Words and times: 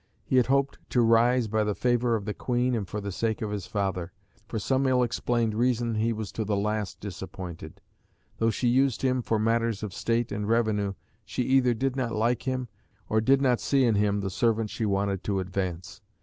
He 0.25 0.37
had 0.37 0.47
hoped 0.47 0.79
to 0.89 1.01
rise 1.03 1.47
by 1.47 1.63
the 1.63 1.75
favour 1.75 2.15
of 2.15 2.25
the 2.25 2.33
Queen 2.33 2.73
and 2.73 2.87
for 2.87 2.99
the 2.99 3.11
sake 3.11 3.39
of 3.43 3.51
his 3.51 3.67
father. 3.67 4.11
For 4.47 4.57
some 4.57 4.87
ill 4.87 5.03
explained 5.03 5.53
reason 5.53 5.93
he 5.93 6.11
was 6.11 6.31
to 6.31 6.43
the 6.43 6.55
last 6.57 6.99
disappointed. 6.99 7.81
Though 8.39 8.49
she 8.49 8.67
used 8.67 9.03
him 9.03 9.21
"for 9.21 9.37
matters 9.37 9.83
of 9.83 9.93
state 9.93 10.31
and 10.31 10.49
revenue," 10.49 10.95
she 11.23 11.43
either 11.43 11.75
did 11.75 11.95
not 11.95 12.13
like 12.15 12.47
him, 12.47 12.67
or 13.09 13.21
did 13.21 13.43
not 13.43 13.61
see 13.61 13.83
in 13.83 13.93
him 13.93 14.21
the 14.21 14.31
servant 14.31 14.71
she 14.71 14.87
wanted 14.87 15.23
to 15.25 15.39
advance. 15.39 16.01